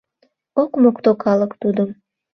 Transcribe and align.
Ок 0.61 0.71
мокто 0.81 1.09
калык 1.23 1.51
тудым. 1.61 1.89